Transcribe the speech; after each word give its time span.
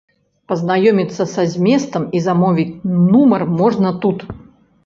Пазнаёміцца 0.51 1.27
са 1.33 1.41
зместам 1.53 2.09
і 2.19 2.23
замовіць 2.29 2.79
нумар 3.13 3.47
можна 3.63 3.89
тут. 4.07 4.29